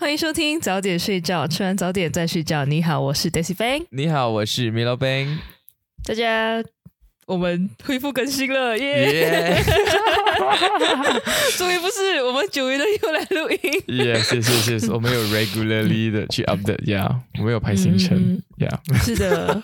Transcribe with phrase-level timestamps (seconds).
[0.00, 2.64] 欢迎收听早点睡觉，吃完早点再睡觉。
[2.64, 3.84] 你好，我是 Daisy Bang。
[3.90, 5.36] 你好，我是 Milo Bang。
[6.02, 6.64] 大家，
[7.30, 9.12] 我们恢复更新了，耶！
[9.12, 9.62] 耶！
[11.56, 13.58] 终于不是我们久违的又来录音。
[13.86, 14.92] Yes, yes, yes, yes.
[14.92, 17.20] 我们有 regularly 的去 update, yeah.
[17.38, 19.04] 我们有排行程嗯，yeah.
[19.04, 19.62] 是的，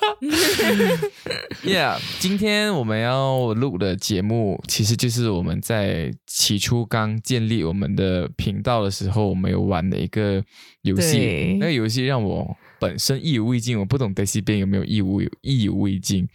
[1.66, 10.40] Yeah，今天我们要录的节目，其实就是我们在起初刚建立我们的频道的时候，我们有玩的一个
[10.82, 11.56] 游戏。
[11.58, 16.28] 那个游戏让我本身意犹未尽，我不懂 Daisy 边有没有意犹意犹未尽。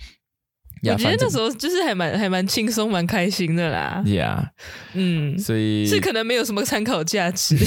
[0.82, 4.04] 呀，我觉得那时候就是还蛮还蛮轻松，蛮开心的啦。
[4.08, 4.52] 呀
[4.94, 7.56] 嗯，所以是可能没有什么参考价值，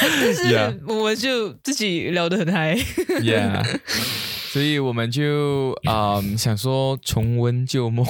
[0.00, 2.74] 但是 Yeah 我们就自己聊得很嗨。
[3.20, 3.62] Yeah，
[4.52, 8.06] 所以我们就嗯、想说重温旧梦，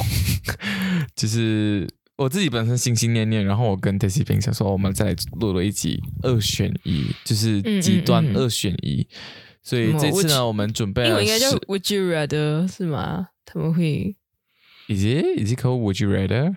[1.17, 9.07] 就是我自己本身心心念念，然后我跟平想说，我们再来录了一集二选一，就是极端二选一。
[9.63, 13.29] 所以这次呢，我们准备了英文应该叫 Would you rather 是吗？
[13.45, 14.17] 他们会
[14.89, 16.57] ，，Is it Is it called Would you rather？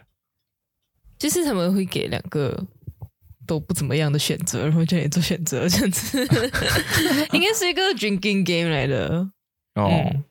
[1.17, 2.67] 就是他们会给两个
[3.47, 6.19] 都不怎么样的选择，然后叫你做选择，这样子，
[7.31, 9.29] 应该是一个 drinking game 来的。
[9.75, 10.23] 哦、嗯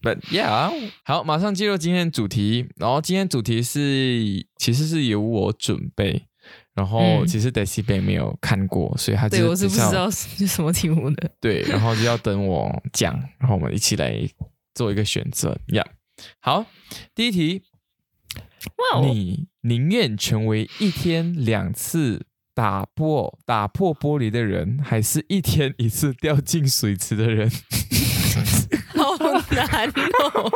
[0.00, 2.66] b u t yeah，好，马上进入今天的主题。
[2.76, 6.26] 然后今天主题是其实是由我准备，
[6.74, 11.30] 然后嗯其实 Daisy 并没有看过，所以他就对我是不知道 是什么题目的。
[11.40, 14.14] 对，然后就要等我讲，然后我们一起来
[14.74, 15.84] 做一个选择呀。
[16.40, 16.66] 好，
[17.14, 17.62] 第一题，
[19.02, 27.50] 你宁愿成为一天两次打破打破玻璃的人，还是一天一次掉进水池的人？
[28.94, 29.16] 好
[29.50, 30.50] 难哦！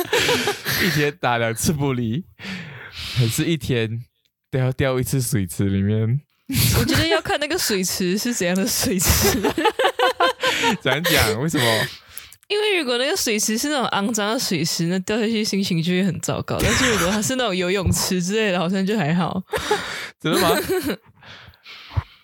[0.84, 2.24] 一天打两次玻璃，
[2.88, 4.04] 还是一天
[4.54, 6.20] 都要掉一次水池里面？
[6.78, 9.40] 我觉得要看那个水池是怎样的水池，
[10.80, 11.64] 讲讲为什么？
[12.46, 16.56] 因为如果那个水池是那种肮脏的水池，那掉下去心情就会很糟糕。
[16.62, 19.42] 但是如果它是那种游泳池之类的，好像就还好。
[20.20, 20.50] 真的吗？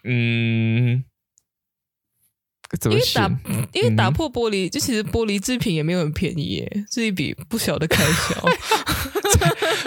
[0.05, 1.03] 嗯，
[2.79, 3.31] 怎么因为打？
[3.73, 8.45] 因为打嗯破玻璃，就其实玻璃制品也没有很便宜耶，是一笔不小的开销。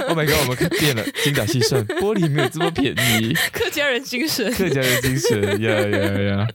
[0.08, 0.36] Oh my god！
[0.42, 6.48] 我们看变了，精打细算， 玻璃没有这么便宜，客家人精神，客家人精神 呀呀呀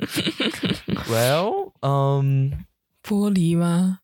[1.09, 2.53] ！Well，嗯、
[3.07, 4.01] 玻璃吗？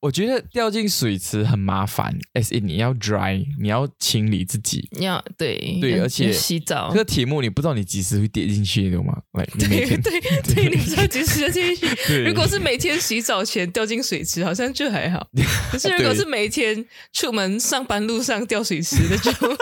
[0.00, 4.88] 我觉得掉进水池很麻烦，as in 你要 dry，你要清理自己。
[4.92, 6.96] 你要对要对而且洗澡这。
[6.96, 9.14] 个题目你不知道你几时会跌进去，你懂吗？
[9.58, 10.20] 对天 对
[10.54, 12.24] 对，你不知道几时跌进去。
[12.24, 15.28] 如果是每天洗澡前掉进水池，好像就还好。
[15.70, 16.82] 可是如果是每天
[17.12, 19.56] 出门上班路上掉水池，的就哦，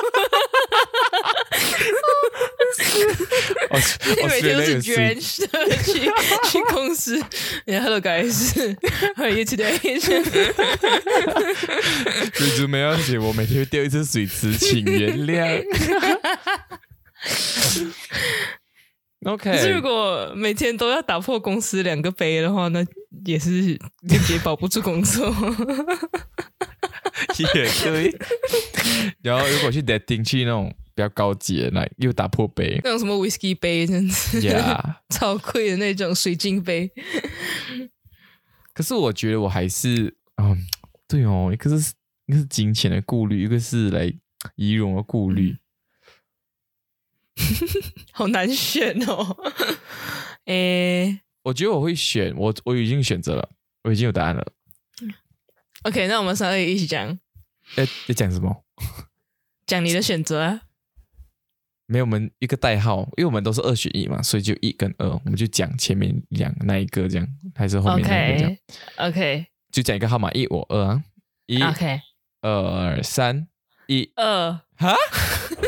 [2.78, 5.44] 你 每天都是 drenched
[5.84, 6.10] 去
[6.50, 7.18] 去公司。
[7.66, 8.54] Yeah, Hello guys,
[9.16, 9.78] how are you today？
[12.68, 15.62] 没有写我每天会掉一次水池，请原谅。
[19.24, 22.84] OK，可是如果每天都要打破公司两个杯的话，那
[23.26, 25.26] 也是间接保不住工作。
[27.36, 28.16] 也对。
[29.22, 35.00] 然后如果去 dating 去那种比较高级的，那又打破杯那种什么 whisky 杯这样子呀。
[35.14, 36.90] 超贵的那种水晶杯。
[38.74, 40.58] 可是我觉得我还是，嗯，
[41.06, 41.92] 对哦，一个是
[42.26, 44.12] 一个是金钱的顾虑，一个是来
[44.56, 45.56] 仪容的顾虑。
[48.10, 49.36] 好难选哦。
[50.46, 53.48] 诶我觉得我会选，我我已经选择了，
[53.84, 54.44] 我已经有答案了。
[55.82, 57.16] ，OK，那我们三个一起讲
[57.76, 58.64] 哎，你讲什么？
[59.64, 60.62] 讲你的选择啊。
[61.88, 68.56] 没有，我们一个代号，因为我们都是二选一嘛，所以就一跟二，我们就讲前面两那一个这样，还是后面那一个这样。
[68.96, 71.02] OK 就讲一个号码，一我二啊，
[71.46, 72.00] 一 OK，
[72.42, 73.48] 二三
[73.86, 74.60] 一，二。
[74.76, 74.94] 哈，
[75.50, 75.66] 你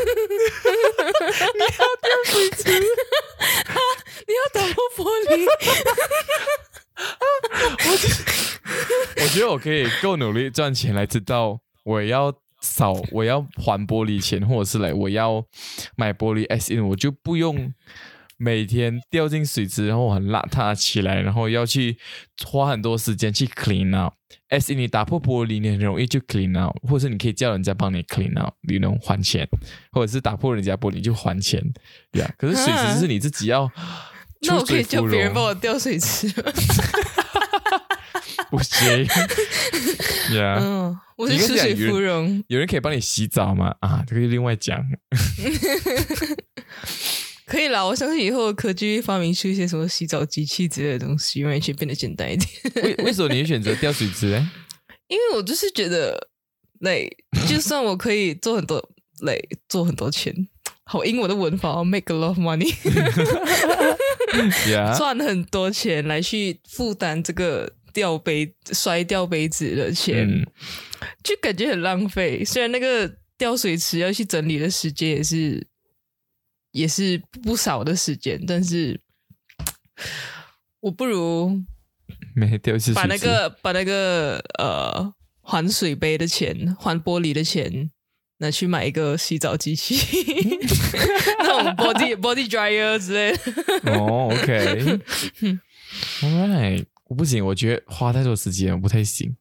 [1.59, 1.67] 要
[1.99, 5.31] 掉水池，你要打破玻璃，
[9.21, 15.43] 我觉得我可以够努力赚钱来知道我要扫，我要还玻璃钱，或者是来我要
[15.95, 17.73] 买玻璃 S in，我就不用
[18.37, 21.97] 每天掉进水池，然后很邋遢起来，然后要去
[22.45, 24.13] 花很多时间去 clean out。
[24.47, 29.47] S in 你打破玻璃，你很容易就 clean out，或者是你可以叫人家帮你 clean out，你能还钱，
[29.91, 31.61] 或者是打破人家玻璃就还钱，
[32.11, 32.33] 对啊。
[32.37, 33.69] 可是水池是你自己要
[34.41, 36.51] 那我可以叫别人帮我掉水池吗？
[38.51, 39.07] 不行，
[40.29, 40.59] Yeah。
[40.59, 43.73] 嗯，我你是出水芙蓉，有人可以帮你洗澡吗？
[43.79, 44.79] 啊，这个另外讲。
[47.47, 47.83] 可以啦。
[47.83, 52.47] 我相信以后科技会发明出一些什么洗澡机器之类的东西，让一切变得简单一点。
[52.83, 54.51] 为为什么你会选择掉水池呢？
[55.07, 56.29] 因为我就是觉得，
[56.79, 57.09] 累，
[57.47, 58.81] 就算我可以做很多，
[59.21, 60.33] 累，做很多钱，
[60.85, 62.73] 好英文的文法哦，make a lot of money，
[64.71, 70.45] 呀，赚很多钱来去负担这个掉杯摔掉杯子的钱，嗯，
[71.23, 72.43] 就感觉很浪费。
[72.43, 75.67] 虽然那个掉水池要去整理的时间也是
[76.71, 78.99] 也是不少的时间，但是
[80.79, 81.61] 我不如
[82.35, 82.75] 没掉。
[82.95, 87.91] 把那个把那个呃还水杯的钱、还玻璃的钱
[88.37, 89.95] 拿去买一个洗澡机器，
[91.39, 93.37] 那种 body body dryer 之类的。
[93.91, 95.59] 哦，OK，All
[96.49, 99.35] right，我不行，我觉得花太多时间，我不太行。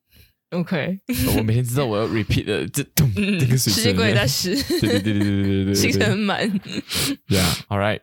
[0.50, 0.98] OK，
[1.38, 4.28] 我每天知道我要 repeat 的这咚嗯这个，水时间管理大面。
[4.28, 6.50] 师，对对对对对对对行程很满。
[7.28, 8.00] ，Yeah，All right，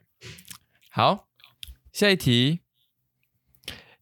[0.90, 1.28] 好，
[1.92, 2.62] 下一题，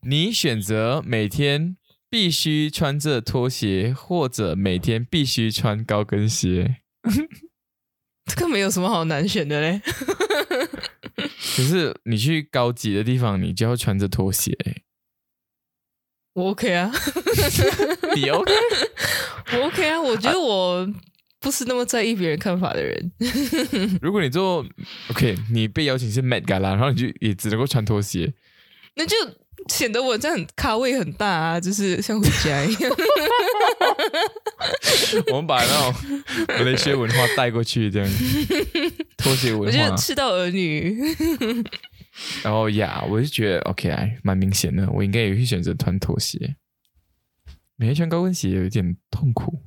[0.03, 1.77] 你选择每天
[2.11, 6.81] 必须穿着拖鞋，或者每天必须穿高跟鞋。
[8.29, 9.81] 这个没有什么好难选的嘞。
[11.57, 14.55] 可是你去高级的地方，你就要穿着拖鞋。
[16.35, 16.91] 我 OK 啊，
[18.13, 18.51] 你 OK？
[19.55, 20.85] 我 OK 啊，我觉得我
[21.39, 23.11] 不是那么在意别人看法的人。
[24.01, 24.65] 如果你做
[25.11, 28.33] OK，你被邀请是 Met Gala，然后你就也只能够穿拖鞋。
[28.95, 29.15] 那就
[29.69, 32.91] 显得我这样很咖位很大啊，就是像回家一样。
[35.27, 35.95] 我们把那种
[36.49, 38.09] 马来西亚文化带过去，这样
[39.15, 39.77] 拖鞋我文化。
[39.77, 41.01] 觉得赤道儿女，
[42.43, 46.55] 然后呀，我就觉得 OK 啊，蛮明显的，我应该也会选择穿拖鞋。
[47.75, 49.61] 每天穿高跟鞋有一点痛苦。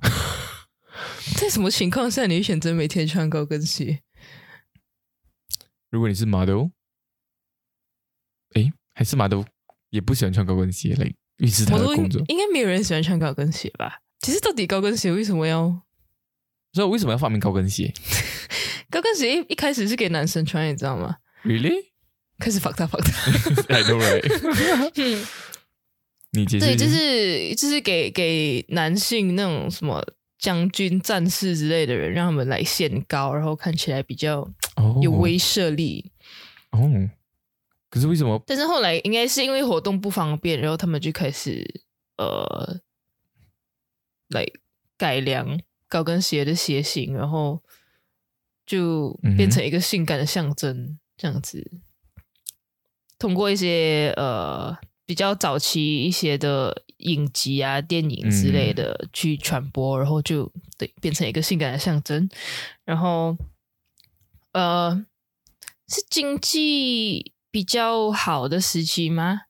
[1.36, 4.00] 在什么情况下你会选择每天穿高跟鞋？
[5.90, 6.68] 如果你是 model，
[8.54, 9.42] 诶，还是 model
[9.90, 12.22] 也不喜欢穿高跟鞋来预示他我都的工作。
[12.28, 14.00] 应该没有人喜欢穿高跟鞋吧？
[14.20, 15.82] 其实到底高跟鞋为什么要？
[16.72, 17.92] 所以为什么要发明高跟鞋
[18.90, 21.88] 高跟鞋一一开始是给男生穿，你知道吗？？Really？
[22.38, 23.11] 开始放大放大。
[23.75, 25.26] I know right
[26.32, 30.05] 你解释对，就是就是给给男性那种什么
[30.38, 34.40] 将军、战士之类的人，让他们来显高，然后看起来比较
[34.76, 36.12] 哦有威慑力。
[36.70, 37.11] 哦。
[37.90, 41.82] 可是为什么但是后来应该是因为活动不方便，然后他们就开始
[42.19, 42.79] 呃
[44.29, 44.46] 来
[44.99, 45.58] 改良
[45.88, 47.62] 高跟鞋的鞋型，然后
[48.67, 51.81] 就变成一个性感的象征，这样子。
[53.19, 62.29] 通过一些呃比较早期一些的影集啊、电影之类的去传播，然后就对变成一个性感的象征。
[62.84, 63.37] 然后
[64.53, 65.05] 呃，
[65.89, 69.43] 是经济比较好的时期吗？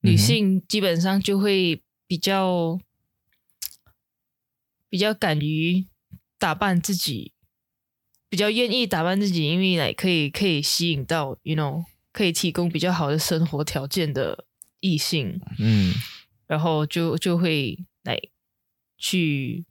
[0.00, 2.78] 女性基本上就会比较
[4.88, 5.86] 比较敢于
[6.38, 7.32] 打扮自己，
[8.28, 14.46] 比较愿意打扮自己，因为来可以可以吸引到，you know，可以提供比较好的生活条件的
[14.80, 15.94] 异性，嗯。
[16.46, 18.18] 然后就就会来
[18.96, 19.66] 去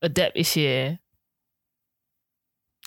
[0.00, 0.98] adapt 一些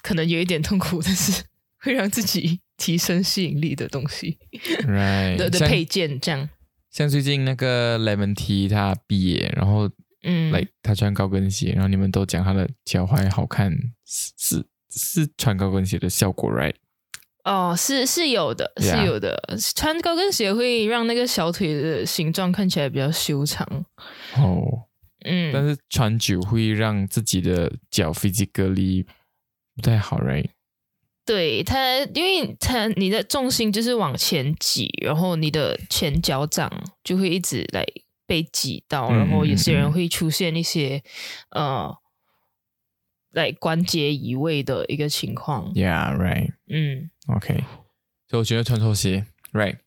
[0.03, 1.43] 可能有一点痛苦，但是
[1.79, 4.38] 会让自己提升吸引力的东西。
[4.84, 6.48] Right 的的配件，这样，
[6.91, 9.89] 像最近那个 Lemon T 他毕业，然后
[10.22, 16.75] 嗯，来他穿高跟鞋，然后你们都讲他的脚踝好看，是是是穿高跟鞋的效果，right？
[17.44, 19.42] 哦，是是有的，是有的。
[19.76, 23.68] 穿高跟鞋会让那个小腿的形状看起来比较修长。
[24.38, 24.88] 哦，
[25.26, 29.06] 嗯，但是穿久会让自己的脚 physically
[29.76, 30.50] 不太好，right？
[31.24, 36.72] 对它，因为它你的重心就是往前挤，然后你的前脚掌
[37.04, 37.86] 就会一直来
[38.26, 41.02] 被挤到，嗯然后有些人会出现一些
[41.52, 41.96] 呃，
[43.32, 45.74] 来关节移位的一个情况。
[45.74, 46.52] Yeah，right。
[46.70, 47.64] 嗯，OK，
[48.30, 49.78] 所以我觉得穿拖鞋，right？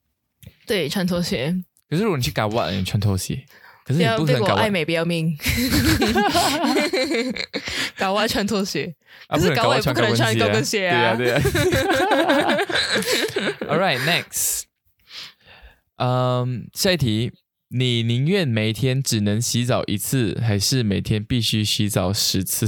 [0.66, 1.62] 对，穿拖鞋。
[1.88, 3.44] 可可是如果你去搞瓦，你穿拖鞋，
[3.84, 5.38] 可是你不能搞瓦爱美不要命，
[7.96, 8.92] 搞外穿拖鞋，
[9.28, 11.52] 啊，可是搞瓦搞外不可能穿高跟鞋啊对啊、对
[12.42, 12.58] 啊、
[13.70, 14.62] All right, next.
[15.98, 17.30] 嗯，下一题，
[17.68, 22.66] 你宁愿每天只能洗澡一次，还是每天必须洗澡十次？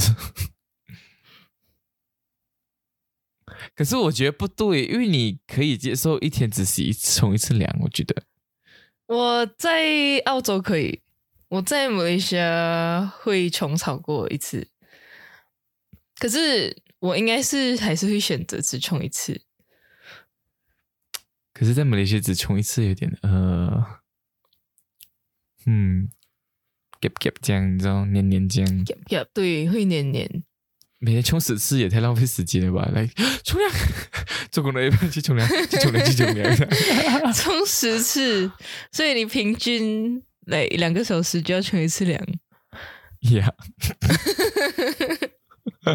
[3.77, 8.25] 可是我觉得不对，因为你可以接受一天只洗一次冲一次凉，我觉得
[9.07, 11.03] 我在澳洲可以，
[11.49, 14.67] 我在马来西亚会冲超过一次，
[16.19, 19.43] 可是我应该是还是会选择只冲一次。
[21.53, 24.01] 可是，在马来西亚只冲一次有点呃，
[25.67, 26.09] 嗯
[27.01, 28.85] ，gap gap 这样，你知道，黏黏这样，
[29.35, 30.45] 对，会黏黏。
[30.99, 32.89] 每天冲十次也太浪费时间了吧？
[32.95, 33.07] 来
[33.45, 33.71] 冲凉，
[34.51, 36.57] 做工的一半去冲凉，去冲凉，去冲凉。
[37.35, 38.51] 冲十次，
[38.93, 42.21] 所以你平均来两个小时就要冲一次凉。
[43.33, 43.53] 呀，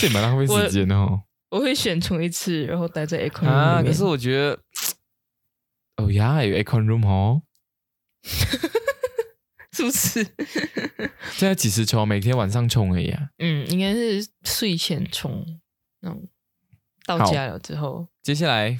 [0.00, 1.22] 这也蛮浪费时间的哦。
[1.50, 4.58] 我会选冲一次，然后待在 aircon room 啊，可是我觉得，
[6.02, 7.42] 哦呀，有 aircon room 哦，
[9.76, 10.24] 是不是？
[11.36, 12.08] 现在几时冲？
[12.08, 13.28] 每天晚上冲而已啊。
[13.36, 15.60] 嗯，应该是睡前冲，
[16.00, 16.26] 那种
[17.04, 18.78] 到家了之后，接下来，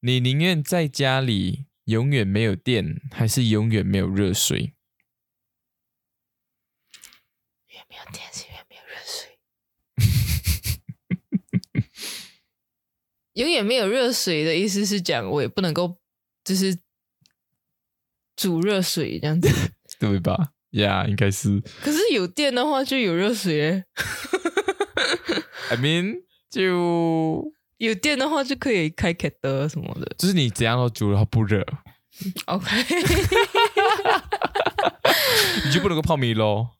[0.00, 4.72] 你宁愿在家里永远没有电，还是永远没有热水？
[7.68, 9.38] 永远没有电，是永远没有热水。
[13.34, 15.98] 永远没有热水的意思是讲，我也不能够
[16.42, 16.78] 就是
[18.36, 19.48] 煮热水这样子。
[20.00, 20.50] 对吧？
[20.70, 21.60] 呀、应该是。
[21.82, 23.84] 可是有电的话就有热水耶
[25.70, 26.16] ，I mean，
[26.50, 27.44] 就
[27.76, 30.12] 有电的话就可以开 k 的什么的。
[30.18, 31.64] 就是你怎样都煮，然后不热
[32.46, 32.66] ，OK，
[35.64, 36.70] 你就不能够泡米咯。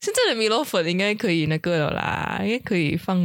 [0.00, 3.18] 现在的米洛粉应该可以那个了啦，应该可以放，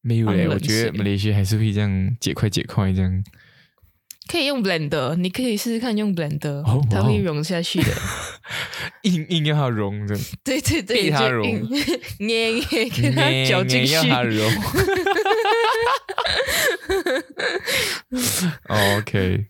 [0.00, 3.24] 没有嘞，我觉得水马来西亚还是会这样解块解块这样。
[4.28, 7.88] 可以用 blender，你可以试试看用 blender，、哦哇哦它会融下去的。
[9.02, 11.70] 硬硬要它融的，对对对，逼它就融
[12.20, 13.92] 捏捏给它捏搅进去。
[13.92, 14.46] 捏要它 融。
[18.68, 19.46] 哦 OK，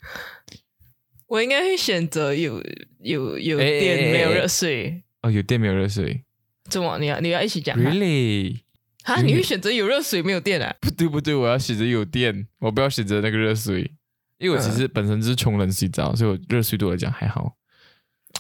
[1.27, 2.63] 我应该会选择有
[3.01, 5.03] 有有电没有热水。
[5.23, 6.23] 哦，有电没有热水
[6.71, 6.99] 怎么？
[6.99, 8.61] 你要你要一起讲啊？？Really？
[9.05, 10.75] 啊，你会选择有热水没有电啊？
[10.81, 13.91] 不对不对，我要选择有电，我不要选择那个热水，
[14.39, 17.57] 因为我其实本身就是冲冷洗澡，所以我热水对我来讲还好。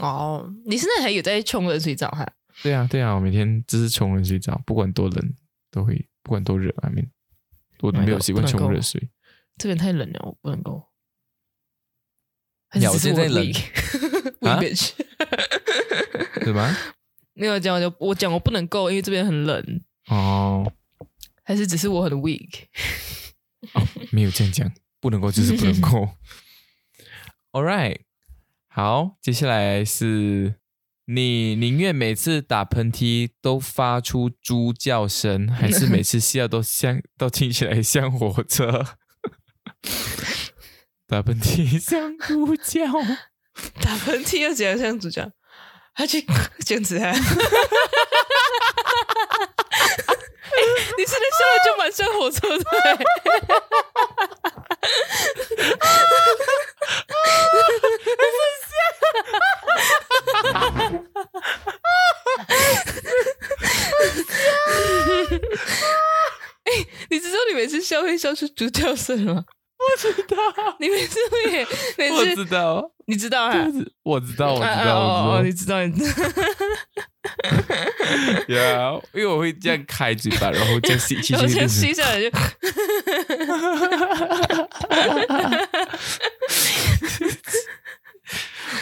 [0.00, 2.26] 哦，你现在还有在冲冷水澡哈？
[2.62, 5.34] 对啊对啊，我每天就是冲冷水澡，不管多冷
[5.70, 7.08] 都会，不管多热，I mean，
[7.80, 9.10] 我都没有习惯冲热水。
[9.56, 10.84] 这边太冷了，我不能够。
[12.68, 13.58] 还呀是我我现在冷 weak
[14.46, 14.92] 啊 weak bitch
[16.44, 16.76] 是吗？
[17.34, 20.72] 没有讲，我就我讲我不能够，因为这边很冷，哦
[21.44, 22.66] 还是只是我很 weak？
[23.72, 24.70] 哦，没有这样讲，
[25.08, 26.10] 不能够就是不能够。
[27.52, 28.00] All right，
[28.68, 30.56] 好，接下来是
[31.06, 38.84] 你宁愿每次打喷嚏都发出猪叫声，还是每次笑都像都听起来像火车？
[41.08, 42.84] 打喷嚏像猪叫，
[43.80, 45.32] 打喷嚏又怎样像猪叫？
[45.94, 46.22] 他去
[46.66, 47.14] 这样子啊？
[50.58, 50.62] 哎
[50.96, 52.98] 你现在笑的就蛮像火车的、欸。
[66.64, 66.70] 哎，
[67.10, 69.44] 你知道你每次笑会笑出猪叫声吗？
[69.78, 70.36] 我知道，
[70.80, 71.66] 你每次会
[71.96, 73.54] 每我知道，你知道啊？
[74.02, 75.86] 我知道，我知道，我你知道。
[75.86, 76.28] 知道，你知道。
[78.54, 82.30] 呀，因为我会这样开嘴巴，然后这样吸气，然后这样气变成吸下来就，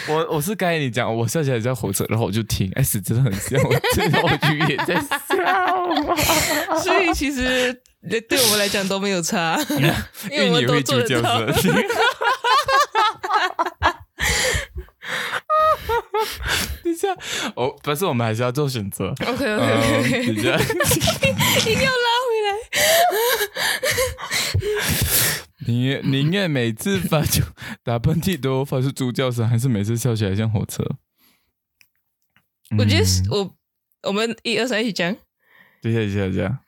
[0.13, 9.57] 我我是刚才你讲，我笑起来像火车，然后我就听，哎，是真的很像，我真的我就也在笑，所以其实对对我们来讲都没有差，
[10.31, 11.41] 因为我们都做得到。
[16.83, 17.07] 等一下，
[17.55, 19.09] 哦，不是，我们还是要做选择。
[19.25, 20.57] OK OK 嗯，OK，等一下，
[21.69, 22.07] 一定要拉
[25.67, 27.43] 你宁愿每次发出
[27.83, 30.83] 打喷嚏都发出猪叫声，还是每次笑起来像火车？
[32.77, 33.53] 我觉得我
[34.03, 35.15] 我们一二三一起讲。
[35.81, 36.61] 等一下，等一下，等一下。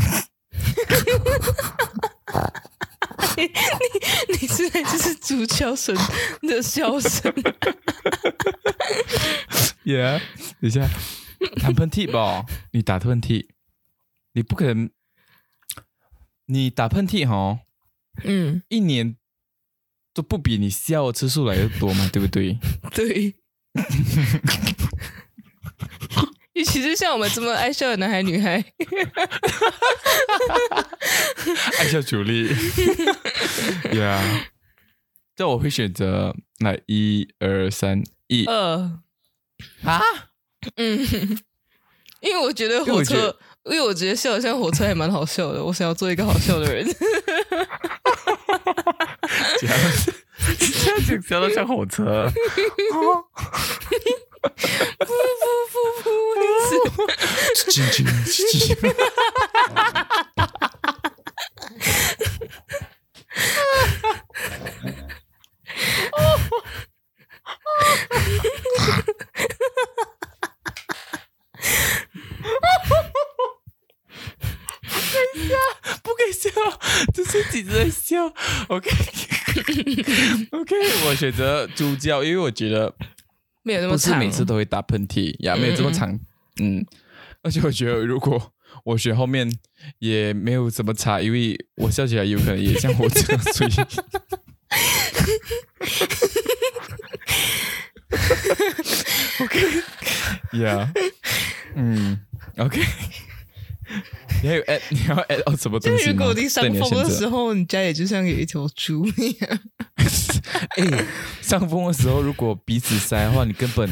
[3.36, 3.50] 你
[4.28, 5.96] 你现在就是猪叫声
[6.42, 7.32] 的笑声。
[9.84, 10.20] Yeah，
[10.60, 10.88] 等一下，
[11.60, 13.48] 打喷嚏吧，你打喷嚏，
[14.32, 14.90] 你不可能，
[16.46, 17.60] 你打喷嚏哈，
[18.24, 19.16] 嗯，一年
[20.12, 22.58] 都不比你笑的次数来的多嘛，对不对？
[22.92, 23.36] 对。
[26.60, 28.56] 尤 其是像我们这么爱笑的男孩女孩，
[31.78, 32.50] 爱笑主力，
[33.90, 34.42] Yeah，
[35.34, 38.44] 这我会选择来一二三一。
[38.44, 38.98] 二，
[39.84, 40.02] 啊，
[40.76, 40.98] 嗯，
[42.20, 46.86] 因为我觉得因为我觉火车得，因为我觉得笑得像火车还蛮好笑的，我想要做一个好笑的人。
[49.58, 50.12] 这样子，
[50.84, 52.30] 这样子笑到像火车。
[54.40, 54.48] 噗
[55.00, 57.04] 噗噗，
[57.70, 58.74] 进去，进去。
[76.02, 76.50] 不可以笑，
[77.14, 78.26] 这是几在笑。
[78.68, 78.96] OK，OK，
[81.06, 82.94] 我选择猪叫，因为我觉得
[83.70, 86.18] 没有那么长，不是每次都会打喷嚏呀，没有这么长。
[86.60, 86.84] 嗯，
[87.42, 89.48] 而且我觉得如果我学后面
[90.00, 93.70] 也没有什么差，因为我笑起来有可能也像我这样，所以。
[99.40, 100.88] OK，Yeah，
[101.76, 102.20] 嗯
[102.56, 102.82] ，OK。
[104.42, 105.98] 你还有 add 你要 add 到什么东西吗？
[105.98, 109.58] 就是如果你伤对你风的时候，你家里就像有一头猪一样。
[110.76, 111.04] 哎，
[111.42, 113.88] 上风的时候，如果鼻子塞的话，你根本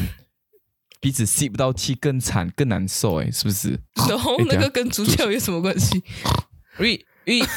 [0.99, 3.79] 鼻子吸不到气，更惨更难受，哎，是不是？
[4.07, 6.01] 然后那个跟猪叫有什么关系？
[6.79, 7.47] 因为因为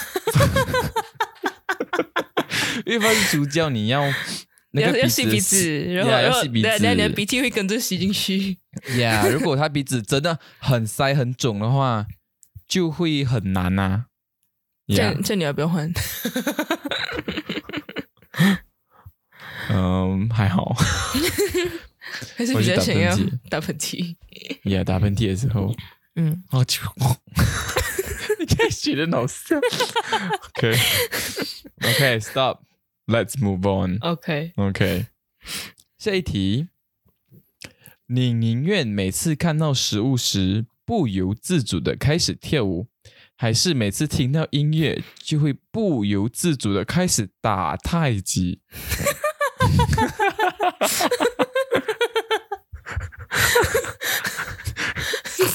[2.84, 4.02] 因为发现猪叫，你要
[4.72, 8.58] 那个要要吸鼻子子，然后呀然后要吸鼻子等下等下你的鼻涕会跟着吸进去。
[8.98, 9.26] 呀。
[9.28, 12.06] 如果他鼻子真的很塞很肿的话，
[12.66, 14.06] 就会很难呐。
[14.86, 15.92] 呀这样，这样你要不要换？
[19.68, 20.74] 嗯，还好。
[22.36, 23.16] 还是比较想要
[23.48, 24.16] 打喷嚏？
[24.64, 25.74] 呀，打喷嚏的时候，
[26.16, 26.80] 嗯，哦，就
[28.38, 29.56] 你开始的好笑。
[30.58, 33.98] OK，OK，Stop，Let's move on。
[34.00, 35.06] OK，OK，
[35.98, 36.68] 下一题，
[38.06, 42.88] 你宁愿每次看到食物时不由自主的开始跳舞，
[43.36, 48.60] 还是每次听到音乐就会不由自主的开始打太极？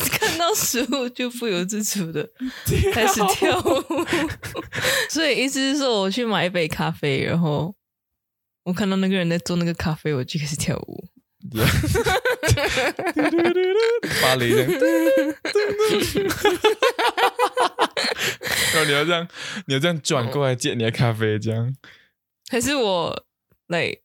[0.09, 2.29] 看到食物就不由自主的
[2.93, 3.83] 开始跳舞，
[5.09, 7.75] 所以意思是说，我去买一杯咖啡，然后
[8.63, 11.07] 我看到那个人在做那个咖啡，我就开始跳舞。
[14.21, 14.69] 芭蕾这样，
[18.73, 19.27] 然后你要这样，
[19.67, 21.75] 你要这样转过来接你的咖啡，这样。
[22.49, 23.25] 还是我
[23.67, 23.95] 来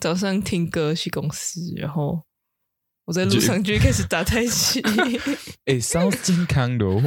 [0.00, 2.22] 早上听歌去公司，然后
[3.04, 4.80] 我在路上就会开始打太极。
[5.66, 7.02] 哎，sounds 健康的哦。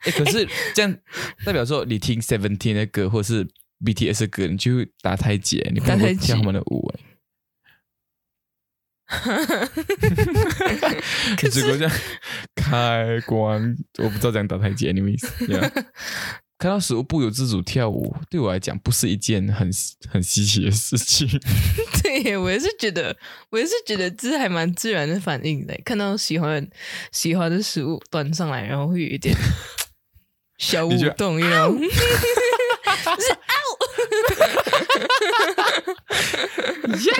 [0.00, 0.96] 哎，可是这样
[1.44, 3.46] 代表说，你听 Seventeen 的歌或是
[3.84, 7.00] BTS 的歌，你就会打太极，你不能够打太极跳他们的舞哎。
[11.38, 11.92] 可结果这样
[12.56, 15.70] 开关，我不知道怎样打太极，anyways，yeah
[16.58, 19.70] 看到食物不由自主跳舞，对我来讲不是一件很
[20.08, 21.28] 很稀奇的事情。
[22.02, 23.14] 对耶，我也是觉得，
[23.50, 25.78] 我也是觉得这还蛮自然的反应的。
[25.84, 26.66] 看到喜欢
[27.12, 29.36] 喜欢的食物端上来，然后会有一点
[30.58, 31.78] 小舞你觉得动，you know？
[36.98, 37.10] 是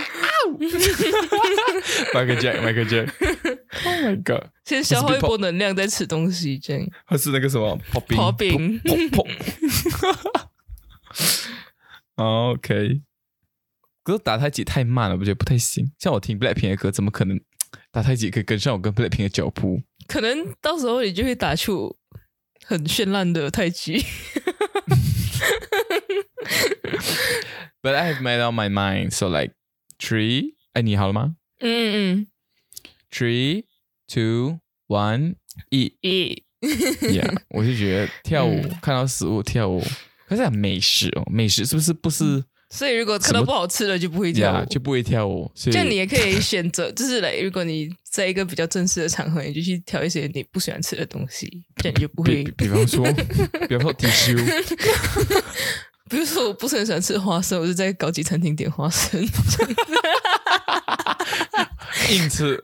[2.12, 4.48] Michael Jack，Michael Jack，Oh my god！
[4.64, 9.26] 先消耗一波能量，再吃东西，这样他是那个什么刨冰，刨冰砰砰
[12.16, 12.54] 砰。
[12.54, 13.02] OK，
[14.02, 15.92] 可是打太极太慢了，我觉得不太行。
[15.98, 17.38] 像我听 Blackpink 的歌，怎么可能
[17.92, 19.82] 打太极可以跟上我跟 Blackpink 的脚步？
[20.08, 21.96] 可能到时候你就会打出
[22.64, 24.04] 很绚烂的太极。
[27.82, 29.52] But I have made up my mind, so like
[29.98, 31.36] three，哎，你好了吗？
[31.60, 32.26] 嗯嗯
[33.10, 33.64] ？Three,
[34.08, 35.36] two, one，
[35.70, 36.42] 一咦，，
[37.00, 39.82] Yeah，我就觉得跳舞看到食物跳舞，
[40.28, 45.50] 可是很美食哦，美食是不是不是所以如果看到不好吃的就不会跳舞，呀就不会跳舞。
[45.54, 52.50] 所以这样你也可以选择，就是来，如果你在一个比较正式的场合，你就去挑一些你不喜欢吃的东西，这样你就不会比。
[52.58, 53.06] 比方说，
[53.68, 54.36] 比方说 T 恤，
[56.08, 59.20] 比如说，我不是很喜欢吃花生，我就在高级餐厅点花生。
[62.10, 62.62] 硬吃，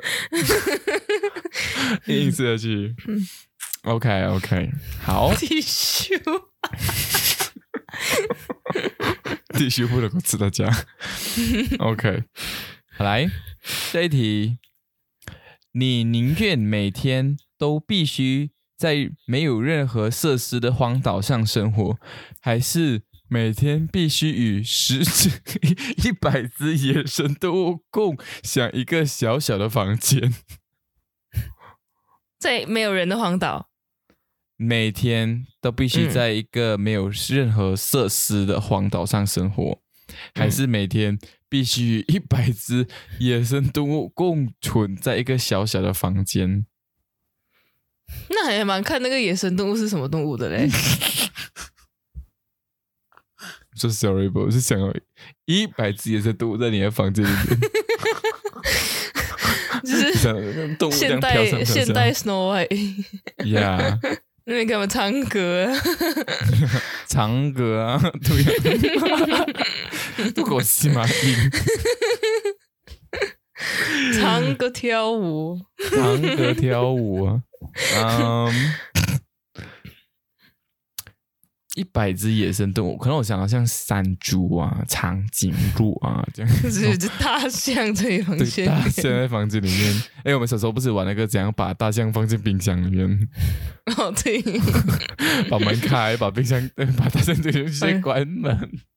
[2.07, 2.95] 硬吃下去。
[3.83, 4.71] OK OK，
[5.03, 6.17] 好，剃须，
[9.55, 10.71] 继续不能够吃到家。
[11.81, 12.23] OK，
[12.97, 13.29] 好来
[13.91, 14.59] 这一题，
[15.73, 21.99] 你宁愿每天都必须在没有任何设施的荒岛上生活，
[22.41, 25.41] 还是每天必须与十只、
[26.05, 30.35] 一百只野生动物共享一个小小的房间？
[32.39, 33.71] 在没有人的荒岛，
[34.59, 39.81] 每天都必须在一个没有任何设施的荒岛上生活，
[40.35, 41.19] 还是每天
[41.49, 42.87] 必须与一百只
[43.19, 46.67] 野生动物共存在一个小小的房间？
[48.29, 50.69] 那还蛮看那个野生动物是什么动物的嘞。
[53.77, 54.93] 说 sorry 不，我是想要
[55.47, 57.61] 一百只野生动物在你的房间里面，
[59.83, 63.05] 就是现代现代 Snow White，
[63.51, 63.99] 呀，
[64.45, 65.67] 那边干嘛唱歌。
[65.67, 65.77] 啊？
[67.09, 68.53] 长歌啊，对呀，
[70.35, 71.51] 不给我吸马音，
[74.19, 77.43] 唱歌跳舞，唱歌跳舞啊，
[78.01, 78.75] 嗯，
[81.75, 90.03] 一百只野生动物，可能我想到像山猪啊、长颈鹿啊这样， 就是就大象这一房对，间大象在房间里面。
[90.25, 93.29] 哎，我们小时候不是玩那个怎样把大象放进冰箱里面，
[93.97, 94.43] 哦，对，
[95.49, 98.51] 把门开，把冰箱把大象丢进去，关门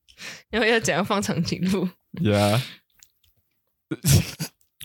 [0.51, 1.87] 然后要怎样放长颈鹿？
[2.29, 2.61] 呀。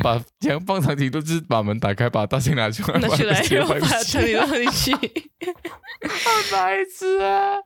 [0.02, 5.30] 把 这样放长颈鹿，就是把门打开，把大象拿出来，拿出来，然后把放进去长颈鹿放进去。
[6.50, 7.56] 白痴啊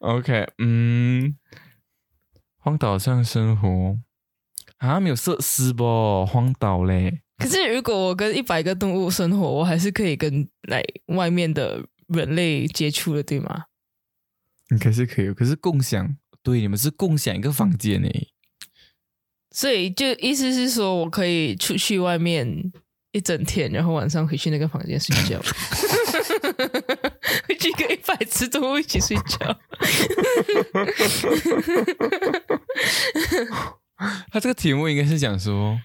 [0.00, 1.36] ！OK，嗯，
[2.58, 3.98] 荒岛上生活
[4.78, 6.26] 啊，没有设施不？
[6.26, 13.64] 荒岛嘞，可是如果我跟一百个动物生活，我还是可以跟来外面的人类接触的，对吗？
[14.70, 18.08] 应该是可以，可是共享，对，你们是共享一个房间呢。
[19.54, 22.72] 所以就意思是说我可以出去外面
[23.12, 25.38] 一整天，然后晚上回去那个房间睡觉，
[27.46, 29.38] 回去跟一百只动物一起睡觉。
[34.32, 35.78] 他这个题目应该是讲说，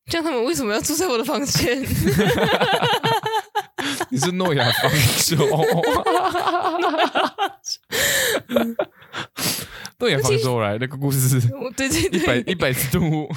[0.09, 1.83] 这样他们为什么要住在我的房间？
[4.09, 5.37] 你是诺亚方舟，
[9.99, 13.29] 诺亚方舟来那个故事，我对对一百对，一百只动物，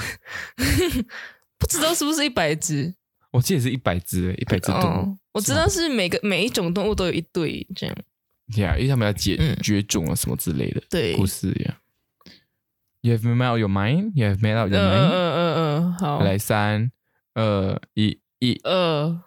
[1.58, 2.94] 不知道是不是一百只
[3.32, 5.18] 我记得是一百只，一百只动物哦。
[5.34, 7.96] 我知道是每个每一种动物都有一对这样。
[8.58, 11.78] 呀因为他们要解嗯绝种啊什么之类的对，故事呀。
[13.02, 14.12] You have made out your mind.
[14.15, 15.10] You have made out 嗯 your 嗯 mind.
[15.12, 16.92] 嗯嗯嗯，好，来，三、
[17.36, 18.60] 二、一，一。
[18.63, 19.22] 二，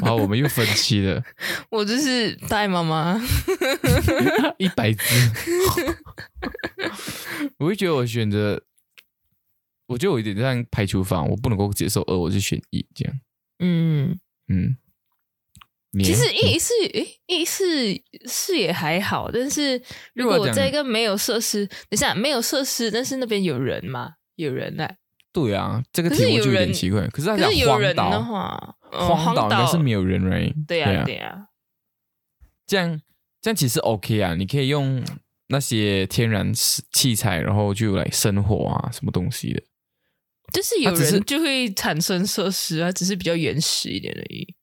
[0.00, 1.22] 好，我们又分期了，
[1.70, 3.20] 我就是大爱妈妈。
[4.58, 5.30] 一百只。
[7.58, 8.60] 我会觉得我选择，
[9.86, 13.20] 我觉得我有点像排除法，我不能够接受二，我就选一这样。
[13.58, 14.18] 嗯，
[14.48, 14.76] 嗯，
[16.02, 19.80] 其实一是诶，一是是也还好，但是
[20.14, 24.98] 如果我在一个没有设施，等一下没有设施，但是那边有人嘛，有人来。
[25.32, 27.06] 对啊，这个题目就有点奇怪。
[27.08, 30.52] 可是他讲有人的话，荒岛应该是没有人来。
[30.66, 31.48] 对呀，对呀。
[32.66, 33.00] 这样
[33.40, 35.04] 这样其实 OK 啊，你可以用
[35.48, 39.62] 那些天然器材，然后就来生火啊，什么东西的。
[40.52, 44.54] 就是有人就会产生设施啊，只是比较原始一点而已。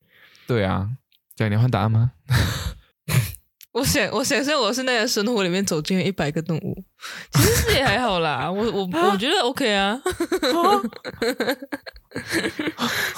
[0.48, 0.89] 对啊，
[1.36, 2.12] 这样你换答案吗？
[3.74, 6.84] 我想，我想象我是那个生活里面走进了一百个动物，
[7.32, 8.46] 其实是也还好啦。
[8.52, 10.00] 我我我觉得 OK 啊。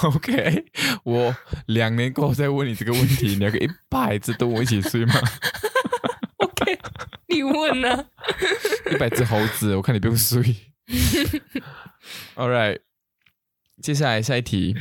[0.02, 0.64] OK，
[1.04, 5.14] 我两年过后再问你这个问题，你要跟一百只动物一起睡吗
[6.38, 6.78] ？OK，
[7.28, 8.06] 你问呢？
[8.90, 10.42] 一百只猴子，我看你不用睡。
[12.36, 12.80] All right，
[13.82, 14.76] 接下来下一题。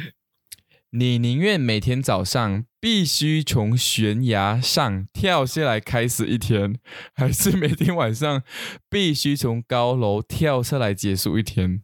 [0.91, 6.79] 你宁愿每天早上必须从悬崖上跳下来开始一天，
[7.13, 8.43] 还是每天晚上
[8.89, 11.81] 必须从高楼跳下来结束一天？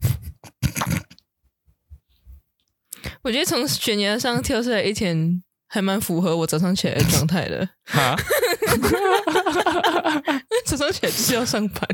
[3.22, 7.68] 我觉得从悬崖上跳下来一天还蛮符合我早上起来的状态的。
[7.84, 8.14] 哈，
[10.76, 11.88] 早上起来就是要上班，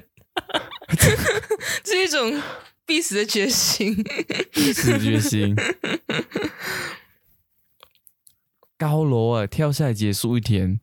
[1.85, 2.43] 是一种。
[2.89, 3.97] 必死的决心，
[4.53, 5.57] 必死的决心。
[8.79, 10.79] 高楼啊，跳下来结束一天，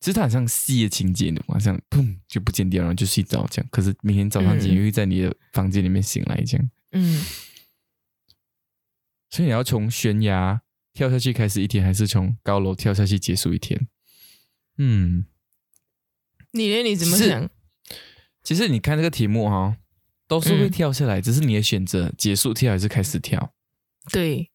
[0.00, 3.68] 其实它很像戏的情节，晚上砰就不见掉，然后就睡着这样。
[3.70, 6.70] 可是明天早上又会在你的房间里面醒来这样。
[6.92, 7.22] 嗯。
[9.28, 10.62] 所以你要从悬崖
[10.94, 13.86] 跳下去开始一天，还是从高楼跳下去结束一天？
[14.78, 15.26] 嗯。
[16.54, 16.82] 你呢？
[16.82, 17.50] 你怎么想？
[18.42, 19.76] 其实你看这个题目哈。
[20.26, 23.52] 都是会跳下来，只是你的选择结束跳还是开始跳。
[24.10, 24.50] 对，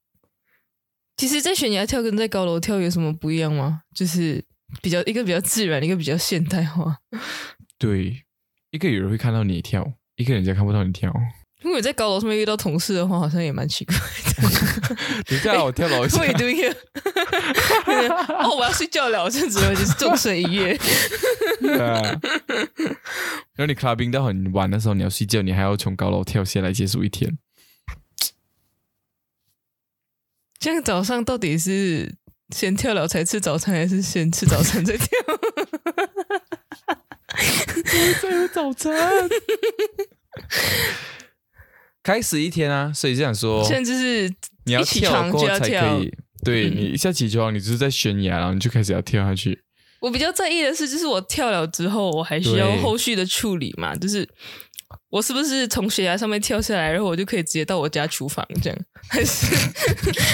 [1.16, 3.84] 其实，在悬崖跳跟在高楼跳有什么不一样吗？
[3.94, 4.44] 就是
[4.82, 6.98] 比较一个比较自然，一个比较现代化。
[7.78, 8.26] 对，
[8.72, 11.14] 一个有人会看到你跳，一个人家看不到你跳。
[11.62, 14.02] 如果在高楼上面遇到同事的话，好像也蛮奇怪的。
[15.30, 16.18] 你叫我跳楼下。
[16.18, 16.74] What are you doing？
[18.44, 20.78] 哦，我要睡觉了，我这只会就是众生一乐。
[23.56, 27.38] 然后你 clubbing 到很晚的时候，你要睡觉，你还要从高楼跳下来结束一天。
[30.60, 32.16] 这样早上到底是
[32.56, 35.08] 先跳了才吃早餐，还是先吃早餐再跳？
[38.22, 39.30] 再有早餐。
[42.10, 44.28] 开始一天啊，所以这样说，现在就是
[44.66, 46.12] 你要跳过才可以。
[46.44, 49.62] 对你一下起床，你就是在悬崖，然后你就开始要跳下去。
[50.02, 53.96] 我比较在意的是，就是我跳了之后，我还需要后续的处理嘛？
[53.96, 54.28] 就是
[55.12, 58.80] 我是不是从悬崖上面跳下来，然后我就可以直接到我家厨房这样？
[59.08, 59.46] 还是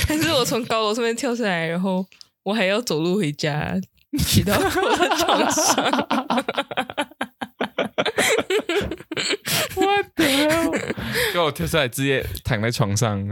[0.07, 2.05] 还是我从高楼上面跳下来，然后
[2.43, 3.77] 我还要走路回家，
[4.19, 4.61] 骑到我
[4.97, 6.07] 的床上？
[9.95, 10.95] 我的，
[11.33, 13.25] 给我跳下来，直接躺在床上，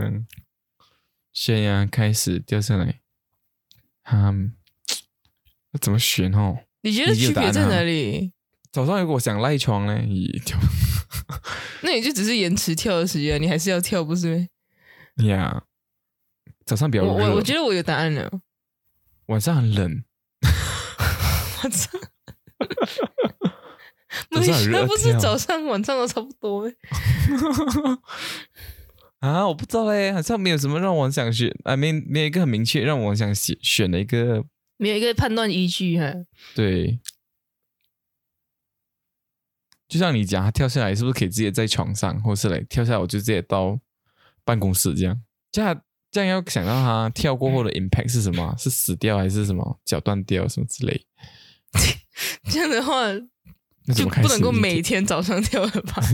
[1.32, 3.02] 悬崖开始掉下来，
[4.12, 4.56] 嗯。
[5.76, 6.56] 那怎么选哦？
[6.82, 8.32] 你觉得区别在哪里？
[8.71, 9.97] 早上如果想赖床呢，
[10.45, 10.56] 跳，
[11.82, 14.47] 那你就只是延迟跳的时间，你还是要跳，不是？
[15.26, 15.63] 呀，
[16.65, 17.12] 早上比较热。
[17.12, 18.30] 我我觉得我有答案了。
[19.28, 20.04] 晚上很冷。
[24.32, 26.76] 那不是早上晚上都差不多呗？
[29.19, 34.43] 啊，我不知道嘞，好像没有什么让我想选，啊，没没有一个很明确让我想选选的一个。
[34.78, 36.13] 没有一个判断依据哈。
[36.56, 36.99] 对，
[39.88, 43.80] 就像你讲，他跳下来是不是可以直接在床上，或是来跳下来我就直接到
[44.43, 45.21] 办公室这样？
[45.52, 48.54] 这样这样要想到他跳过后的 impact 是什么？
[48.58, 51.06] 是死掉还是什么脚断掉什么之类？
[52.52, 53.06] 这样的话
[53.95, 56.01] 就不能够每天早上跳了吧？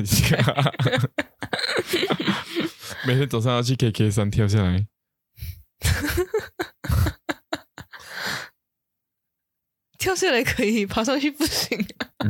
[3.06, 4.88] 每天早上要去 KK 山跳下来。
[9.98, 11.78] 跳下来可以，爬上去不行。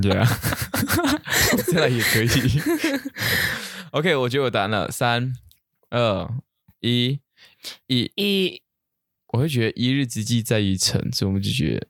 [0.01, 2.29] 对啊，跳下来也可以。
[3.91, 5.33] OK，我觉得我答案了，三、
[5.89, 6.27] 二、
[6.79, 7.19] 一、
[7.87, 8.63] 一、一。
[9.27, 11.87] 我会觉得一日之计在于晨，所以我们就觉得，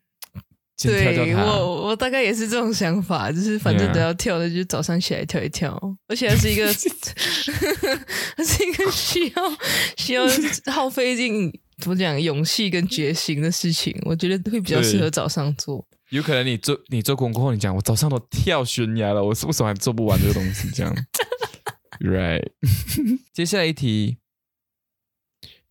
[0.81, 6.65] 对我我大概也是这种想法，就是反正都要跳的，就早上起来跳一跳，而且还是一个，
[8.37, 9.57] 它是一个需要
[9.97, 10.25] 需要
[10.71, 11.51] 耗费尽。
[11.81, 12.21] 怎么讲？
[12.21, 15.85] 勇气跟决心的事情，我觉得会比较适合早上做。
[16.09, 20.69] 有可能你做你做功课后，你讲我早上都跳悬崖了，我是为什么还做不完这个东西？
[20.75, 20.93] 这样，
[22.03, 22.49] Right？
[23.31, 24.17] 接下来一题，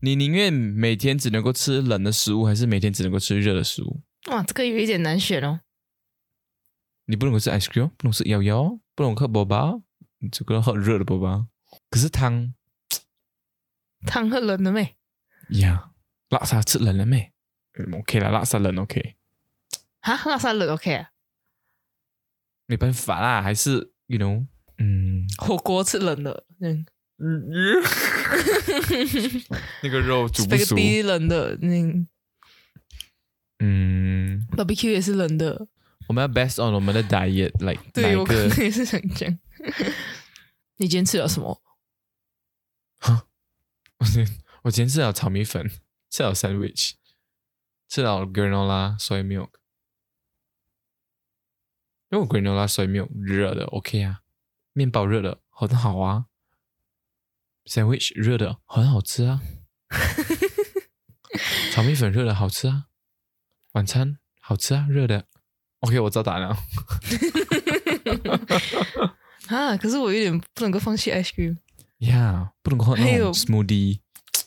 [0.01, 4.01] 你宁愿每天只能够吃冷的食物，还是每天只能够吃热的食物？
[4.27, 5.61] 哇，这个有一点难选哦。
[7.07, 9.73] 你不能够吃 ice cream，不能吃摇摇，不能喝波巴，
[10.19, 11.47] 你只能喝热的波巴。
[11.91, 12.55] 可是汤
[14.07, 14.97] 汤喝冷的没？
[15.51, 15.91] 呀，
[16.29, 17.33] 拉萨吃冷了没？
[17.79, 19.17] 嗯，OK 啦，拉萨冷 OK，
[20.01, 21.11] 哈，拉萨冷 OK 啊？
[22.67, 26.85] 没办法啦，还是 you know，嗯，火锅吃冷的，嗯
[29.83, 32.07] 那个肉煮不熟，，spaghetti 冷的，嗯
[33.61, 35.67] 嗯，，barbecue 也是冷的。
[36.09, 39.31] 我们要 best on 我们的 diet，like 对我可能也是想讲。
[40.77, 41.61] 你今天吃了什么？
[43.99, 45.69] 我今天我今天吃了炒米粉，
[46.09, 46.93] 吃了 sandwich，
[47.89, 49.51] 吃了 granola soy milk，
[52.11, 54.21] 因为我 granola soy milk 热的 OK 啊，
[54.73, 56.27] 面包热的很好啊
[57.67, 59.43] ，sandwich 热的很好吃啊，
[61.73, 62.87] 炒米粉热的好吃啊，
[63.79, 65.25] 晚餐好吃啊，热的
[65.79, 66.59] OK，我知道答案了。
[69.47, 71.59] 啊，可是我有点不能够放弃 ice cream。
[72.01, 74.01] Yeah，不能够喝那 smoothie，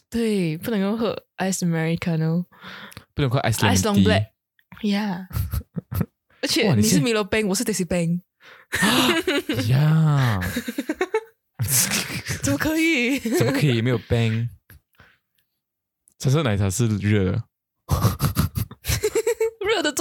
[0.09, 2.43] 对，不能够喝 ice americano、
[3.13, 4.31] 不能够喝 ice ice long black。
[4.81, 5.27] Yeah，
[6.41, 8.19] 而且你是 Milo Bang，我是 Daisy Bang，
[9.69, 10.41] 呀，
[12.43, 13.17] 怎么可以？
[13.17, 14.49] 怎么可以没有 bang？
[16.19, 17.43] 橙色奶茶是热的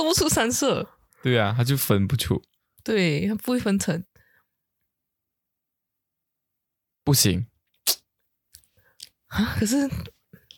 [0.00, 0.88] 做不出三色，
[1.22, 2.42] 对啊，它就分不出，
[2.82, 4.02] 对，它不会分层。
[7.04, 7.46] 不行，
[9.26, 9.76] 啊，可是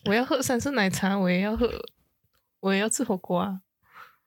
[0.05, 1.69] 我要喝三色奶茶，我也要喝，
[2.61, 3.59] 我也要吃火锅啊。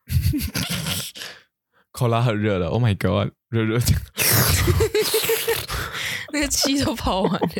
[1.91, 3.87] 考拉很热了，Oh my god，热热的，
[6.31, 7.49] 那个气都跑完了。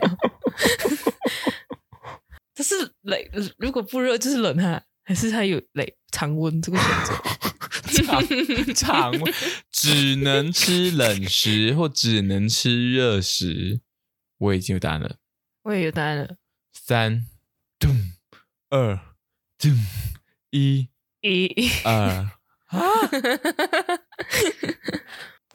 [2.53, 3.19] 但是冷，
[3.57, 7.13] 如果不热就是冷哈，还是它有冷常温这个选择？
[8.03, 8.21] 常
[8.75, 9.33] 常温
[9.71, 13.79] 只能吃冷食或只能吃热食。
[14.37, 15.15] 我已经有答案了，
[15.63, 16.35] 我也有答案了。
[16.73, 17.25] 三，
[17.79, 18.11] 咚，
[18.69, 18.99] 二，
[19.57, 19.71] 咚，
[20.51, 20.89] 一，
[21.21, 22.29] 一，二，
[22.65, 22.81] 啊！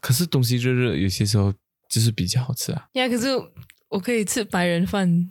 [0.00, 1.52] 可是东西热热，有些时候
[1.90, 2.88] 就是比较好吃啊。
[2.94, 3.28] 呀，可是
[3.90, 5.30] 我可以吃白人饭。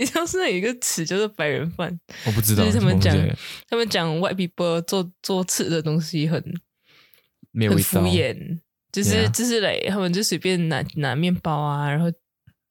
[0.00, 3.14] 你知道现在有一个词叫做白人饭，我不知道，就是他们讲
[3.68, 6.58] 他们讲 white people 做做吃的东西很很敷
[7.52, 8.00] 没有味道。
[8.04, 8.60] 衍，
[8.90, 12.10] 就是就是来他们就随便拿拿面包啊，然后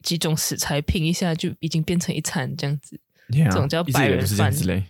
[0.02, 3.00] 几种食材拼一下就已经变成一餐这样子。
[3.30, 4.86] Yeah，这种叫白人饭之类。